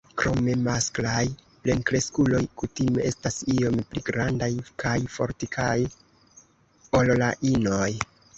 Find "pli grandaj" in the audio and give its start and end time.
3.93-4.49